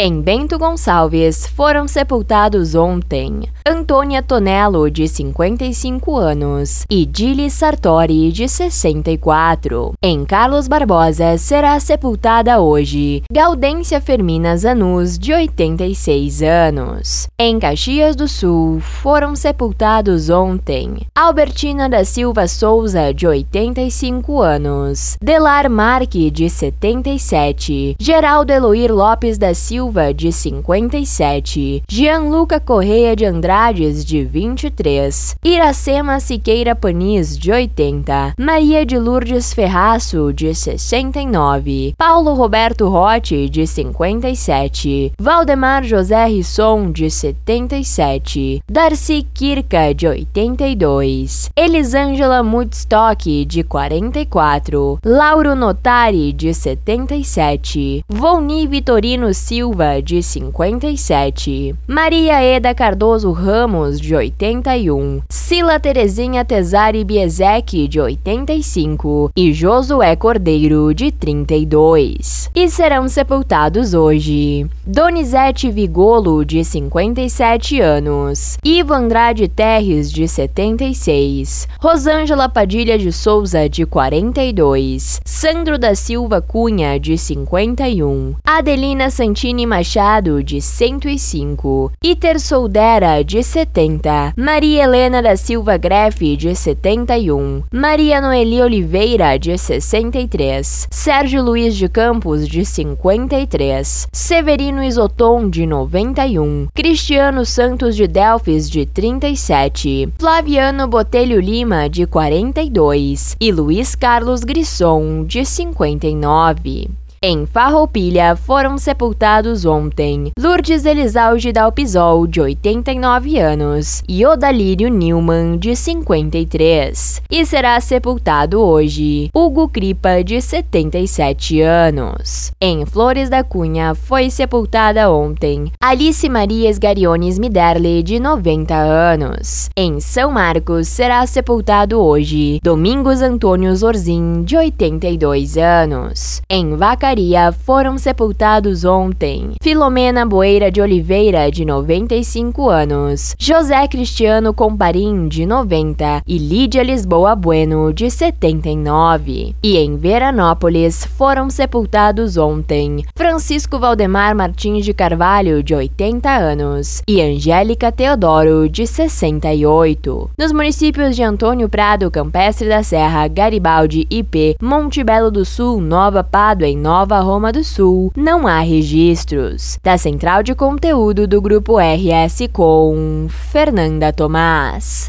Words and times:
Em 0.00 0.20
Bento 0.20 0.56
Gonçalves 0.60 1.44
foram 1.48 1.88
sepultados 1.88 2.76
ontem 2.76 3.48
Antônia 3.66 4.22
Tonello, 4.22 4.88
de 4.88 5.08
55 5.08 6.16
anos, 6.16 6.86
e 6.88 7.04
Dili 7.04 7.50
Sartori, 7.50 8.30
de 8.30 8.48
64. 8.48 9.94
Em 10.00 10.24
Carlos 10.24 10.68
Barbosa 10.68 11.36
será 11.36 11.80
sepultada 11.80 12.60
hoje 12.60 13.24
Gaudência 13.28 14.00
Fermina 14.00 14.56
Zanus, 14.56 15.18
de 15.18 15.34
86 15.34 16.42
anos. 16.42 17.26
Em 17.36 17.58
Caxias 17.58 18.14
do 18.14 18.28
Sul 18.28 18.78
foram 18.78 19.34
sepultados 19.34 20.30
ontem 20.30 20.98
Albertina 21.12 21.88
da 21.88 22.04
Silva 22.04 22.46
Souza, 22.46 23.12
de 23.12 23.26
85 23.26 24.40
anos, 24.40 25.16
Delar 25.20 25.68
Marque, 25.68 26.30
de 26.30 26.48
77, 26.48 27.96
Geraldo 27.98 28.52
Eloir 28.52 28.92
Lopes 28.92 29.36
da 29.36 29.52
Silva 29.52 29.87
Silva, 29.88 30.12
de 30.12 30.30
57, 30.30 31.82
Gianluca 31.88 32.60
Correia 32.60 33.16
de 33.16 33.24
Andrades, 33.24 34.04
de 34.04 34.22
23, 34.22 35.36
Iracema 35.42 36.20
Siqueira 36.20 36.74
Panis, 36.74 37.38
de 37.38 37.50
80, 37.50 38.34
Maria 38.38 38.84
de 38.84 38.98
Lourdes 38.98 39.54
Ferraço, 39.54 40.30
de 40.30 40.54
69, 40.54 41.94
Paulo 41.96 42.34
Roberto 42.34 42.86
Rotti, 42.88 43.48
de 43.48 43.66
57, 43.66 45.12
Valdemar 45.18 45.82
José 45.86 46.26
Risson, 46.26 46.92
de 46.92 47.10
77, 47.10 48.62
Darcy 48.70 49.26
Kirka, 49.32 49.94
de 49.94 50.06
82, 50.06 51.50
Elisângela 51.56 52.42
Mudstock, 52.42 53.24
de 53.46 53.62
44, 53.62 54.98
Lauro 55.02 55.54
Notari, 55.54 56.34
de 56.34 56.52
77, 56.52 58.04
Volni 58.06 58.66
Vitorino 58.66 59.32
Silva, 59.32 59.77
Silva, 59.78 60.02
de 60.02 60.22
57, 60.22 61.74
Maria 61.86 62.42
Eda 62.42 62.74
Cardoso 62.74 63.30
Ramos, 63.30 64.00
de 64.00 64.14
81, 64.14 65.22
Sila 65.28 65.78
Terezinha 65.78 66.44
Tesari 66.44 67.04
Biezek, 67.04 67.86
de 67.86 68.00
85 68.00 69.30
e 69.36 69.52
Josué 69.52 70.16
Cordeiro, 70.16 70.92
de 70.92 71.12
32. 71.12 72.50
E 72.54 72.68
serão 72.68 73.08
sepultados 73.08 73.94
hoje. 73.94 74.66
Donizete 74.84 75.70
Vigolo, 75.70 76.44
de 76.44 76.64
57 76.64 77.80
anos, 77.80 78.56
Ivo 78.64 78.94
Andrade 78.94 79.46
Terres, 79.46 80.10
de 80.10 80.26
76, 80.26 81.68
Rosângela 81.80 82.48
Padilha 82.48 82.98
de 82.98 83.12
Souza, 83.12 83.68
de 83.68 83.86
42, 83.86 85.20
Sandro 85.24 85.78
da 85.78 85.94
Silva 85.94 86.40
Cunha, 86.40 86.98
de 86.98 87.16
51, 87.16 88.34
Adelina 88.44 89.10
Santini 89.10 89.67
Machado, 89.68 90.42
de 90.42 90.62
105, 90.62 91.92
Iter 92.02 92.40
Soldera, 92.40 93.22
de 93.22 93.42
70, 93.42 94.32
Maria 94.34 94.84
Helena 94.84 95.20
da 95.20 95.36
Silva 95.36 95.76
Grefe, 95.76 96.36
de 96.36 96.54
71, 96.54 97.64
Maria 97.70 98.20
Noeli 98.22 98.62
Oliveira, 98.62 99.38
de 99.38 99.58
63, 99.58 100.88
Sérgio 100.90 101.42
Luiz 101.42 101.76
de 101.76 101.88
Campos, 101.88 102.48
de 102.48 102.64
53, 102.64 104.08
Severino 104.10 104.82
Isoton, 104.82 105.50
de 105.50 105.66
91, 105.66 106.68
Cristiano 106.74 107.44
Santos 107.44 107.94
de 107.94 108.08
Delfes, 108.08 108.70
de 108.70 108.86
37, 108.86 110.08
Flaviano 110.18 110.88
Botelho 110.88 111.38
Lima, 111.38 111.90
de 111.90 112.06
42 112.06 113.36
e 113.38 113.52
Luiz 113.52 113.94
Carlos 113.94 114.40
Grisson, 114.44 115.24
de 115.24 115.44
59. 115.44 116.88
Em 117.20 117.46
Farroupilha 117.46 118.36
foram 118.36 118.78
sepultados 118.78 119.64
ontem 119.64 120.30
Lourdes 120.38 120.84
Elisalde 120.84 121.50
Dalpisol, 121.50 122.28
de 122.28 122.40
89 122.40 123.40
anos, 123.40 124.04
e 124.08 124.24
Odalírio 124.24 124.88
Newman, 124.88 125.58
de 125.58 125.74
53. 125.74 127.22
E 127.28 127.44
será 127.44 127.80
sepultado 127.80 128.60
hoje 128.60 129.30
Hugo 129.34 129.68
Cripa, 129.68 130.22
de 130.22 130.40
77 130.40 131.60
anos. 131.60 132.52
Em 132.60 132.86
Flores 132.86 133.28
da 133.28 133.42
Cunha 133.42 133.96
foi 133.96 134.30
sepultada 134.30 135.10
ontem 135.10 135.72
Alice 135.82 136.28
Maria 136.28 136.70
Esgariones 136.70 137.36
Miderle, 137.36 138.00
de 138.04 138.20
90 138.20 138.76
anos. 138.76 139.68
Em 139.76 139.98
São 139.98 140.30
Marcos 140.30 140.86
será 140.86 141.26
sepultado 141.26 142.00
hoje 142.00 142.60
Domingos 142.62 143.22
Antônio 143.22 143.74
Zorzin, 143.74 144.44
de 144.44 144.56
82 144.56 145.56
anos. 145.56 146.40
Em 146.48 146.76
Vaca 146.76 147.07
Vacaria 147.08 147.52
foram 147.52 147.96
sepultados 147.96 148.84
ontem. 148.84 149.52
Filomena 149.62 150.26
Boeira 150.26 150.70
de 150.70 150.82
Oliveira, 150.82 151.50
de 151.50 151.64
95 151.64 152.68
anos, 152.68 153.34
José 153.38 153.88
Cristiano 153.88 154.52
Comparim, 154.52 155.26
de 155.26 155.46
90 155.46 156.22
e 156.26 156.36
Lídia 156.36 156.82
Lisboa 156.82 157.34
Bueno, 157.34 157.94
de 157.94 158.10
79. 158.10 159.54
E 159.62 159.78
em 159.78 159.96
Veranópolis 159.96 161.02
foram 161.02 161.48
sepultados 161.48 162.36
ontem. 162.36 163.02
Francisco 163.16 163.78
Valdemar 163.78 164.36
Martins 164.36 164.84
de 164.84 164.92
Carvalho, 164.92 165.62
de 165.62 165.74
80 165.74 166.28
anos, 166.28 167.02
e 167.08 167.22
Angélica 167.22 167.90
Teodoro, 167.90 168.68
de 168.68 168.86
68. 168.86 170.30
Nos 170.36 170.52
municípios 170.52 171.16
de 171.16 171.22
Antônio 171.22 171.70
Prado, 171.70 172.10
Campestre 172.10 172.68
da 172.68 172.82
Serra, 172.82 173.26
Garibaldi, 173.28 174.06
IP, 174.10 174.56
Monte 174.60 175.02
Belo 175.02 175.30
do 175.30 175.46
Sul, 175.46 175.80
Nova 175.80 176.22
Pádua 176.22 176.68
e 176.68 176.76
Nova 176.76 176.97
Nova 176.98 177.20
Roma 177.20 177.52
do 177.52 177.62
Sul, 177.62 178.12
não 178.16 178.44
há 178.44 178.58
registros. 178.58 179.78
Da 179.84 179.96
Central 179.96 180.42
de 180.42 180.52
Conteúdo 180.52 181.28
do 181.28 181.40
Grupo 181.40 181.78
RS 181.78 182.48
com 182.52 183.28
Fernanda 183.52 184.12
Tomás. 184.12 185.06